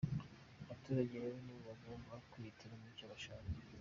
[0.63, 3.45] Abaturage rero nibo bagomba kwihitiramo icyo bashaka”.